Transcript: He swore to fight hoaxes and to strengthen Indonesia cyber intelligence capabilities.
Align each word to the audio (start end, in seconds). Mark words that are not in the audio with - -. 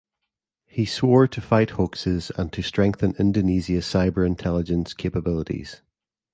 He 0.65 0.87
swore 0.87 1.27
to 1.27 1.41
fight 1.41 1.69
hoaxes 1.77 2.31
and 2.35 2.51
to 2.53 2.63
strengthen 2.63 3.13
Indonesia 3.19 3.81
cyber 3.83 4.25
intelligence 4.25 4.95
capabilities. 4.95 5.83